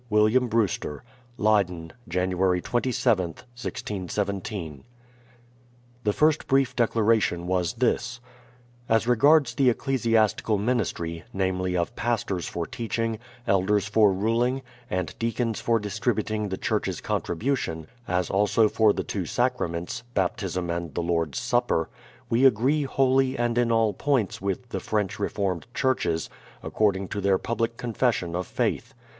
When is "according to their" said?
26.63-27.37